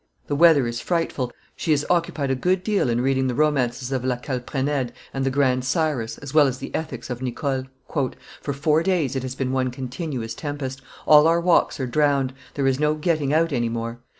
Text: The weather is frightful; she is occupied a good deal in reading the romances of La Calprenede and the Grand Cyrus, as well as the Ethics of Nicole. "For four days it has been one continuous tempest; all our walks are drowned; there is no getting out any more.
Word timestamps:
The 0.25 0.35
weather 0.35 0.65
is 0.65 0.81
frightful; 0.81 1.31
she 1.55 1.73
is 1.73 1.85
occupied 1.87 2.31
a 2.31 2.35
good 2.35 2.63
deal 2.63 2.89
in 2.89 3.01
reading 3.01 3.27
the 3.27 3.35
romances 3.35 3.91
of 3.91 4.03
La 4.03 4.15
Calprenede 4.15 4.93
and 5.13 5.23
the 5.23 5.29
Grand 5.29 5.63
Cyrus, 5.63 6.17
as 6.17 6.33
well 6.33 6.47
as 6.47 6.57
the 6.57 6.73
Ethics 6.73 7.11
of 7.11 7.21
Nicole. 7.21 7.65
"For 8.41 8.51
four 8.53 8.81
days 8.81 9.15
it 9.15 9.21
has 9.21 9.35
been 9.35 9.51
one 9.51 9.69
continuous 9.69 10.33
tempest; 10.33 10.81
all 11.05 11.27
our 11.27 11.39
walks 11.39 11.79
are 11.79 11.85
drowned; 11.85 12.33
there 12.55 12.65
is 12.65 12.79
no 12.79 12.95
getting 12.95 13.31
out 13.31 13.53
any 13.53 13.69
more. 13.69 13.99